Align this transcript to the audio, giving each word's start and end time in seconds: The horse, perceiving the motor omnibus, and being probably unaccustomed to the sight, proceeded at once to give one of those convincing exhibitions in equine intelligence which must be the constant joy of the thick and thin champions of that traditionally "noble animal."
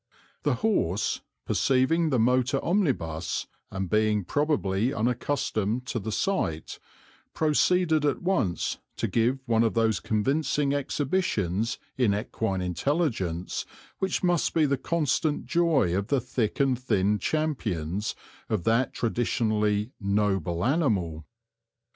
The 0.41 0.55
horse, 0.65 1.21
perceiving 1.45 2.09
the 2.09 2.17
motor 2.17 2.59
omnibus, 2.65 3.45
and 3.69 3.87
being 3.87 4.25
probably 4.25 4.91
unaccustomed 4.91 5.85
to 5.85 5.99
the 5.99 6.11
sight, 6.11 6.79
proceeded 7.35 8.03
at 8.03 8.19
once 8.23 8.79
to 8.95 9.07
give 9.07 9.37
one 9.45 9.61
of 9.61 9.75
those 9.75 9.99
convincing 9.99 10.73
exhibitions 10.73 11.77
in 11.99 12.15
equine 12.15 12.61
intelligence 12.61 13.63
which 13.99 14.23
must 14.23 14.55
be 14.55 14.65
the 14.65 14.75
constant 14.75 15.45
joy 15.45 15.95
of 15.95 16.07
the 16.07 16.19
thick 16.19 16.59
and 16.59 16.79
thin 16.79 17.19
champions 17.19 18.15
of 18.49 18.63
that 18.63 18.93
traditionally 18.95 19.91
"noble 19.99 20.65
animal." 20.65 21.27